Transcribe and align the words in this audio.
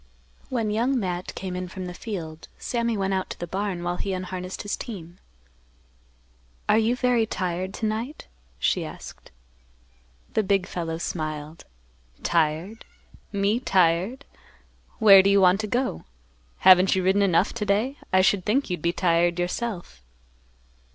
When 0.49 0.71
Young 0.71 0.99
Matt 0.99 1.35
came 1.35 1.55
in 1.55 1.67
from 1.67 1.85
the 1.85 1.93
field, 1.93 2.47
Sammy 2.57 2.97
went 2.97 3.13
out 3.13 3.29
to 3.29 3.39
the 3.39 3.45
barn, 3.45 3.83
while 3.83 3.97
he 3.97 4.13
unharnessed 4.13 4.63
his 4.63 4.75
team. 4.75 5.19
"Are 6.67 6.79
you 6.79 6.95
very 6.95 7.27
tired 7.27 7.71
to 7.75 7.85
night?" 7.85 8.25
she 8.57 8.83
asked. 8.83 9.29
The 10.33 10.41
big 10.41 10.65
fellow 10.65 10.97
smiled, 10.97 11.65
"Tired? 12.23 12.83
Me 13.31 13.59
tired? 13.59 14.25
Where 14.97 15.21
do 15.21 15.29
you 15.29 15.39
want 15.39 15.59
to 15.59 15.67
go? 15.67 16.05
Haven't 16.61 16.95
you 16.95 17.03
ridden 17.03 17.21
enough 17.21 17.53
to 17.53 17.63
day? 17.67 17.97
I 18.11 18.21
should 18.21 18.43
think 18.43 18.71
you'd 18.71 18.81
be 18.81 18.91
tired 18.93 19.37
yourself." 19.37 20.01